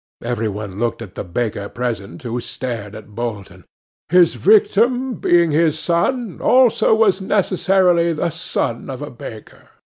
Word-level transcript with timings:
(Every 0.23 0.49
one 0.49 0.79
looked 0.79 1.03
at 1.03 1.13
the 1.13 1.23
baker 1.23 1.69
present, 1.69 2.23
who 2.23 2.41
stared 2.41 2.95
at 2.95 3.09
Bolton.) 3.13 3.65
'His 4.09 4.33
victim, 4.33 5.13
being 5.13 5.51
his 5.51 5.77
son, 5.77 6.41
also 6.41 6.95
was 6.95 7.21
necessarily 7.21 8.11
the 8.11 8.31
son 8.31 8.89
of 8.89 9.03
a 9.03 9.11
baker. 9.11 9.69